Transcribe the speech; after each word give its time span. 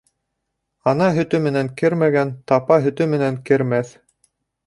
Ана 0.91 1.09
һөтө 1.17 1.39
менән 1.47 1.67
кермәгән 1.81 2.33
тапа 2.53 2.79
һөтө 2.87 3.09
менән 3.13 3.37
кермәҫ. 3.51 3.93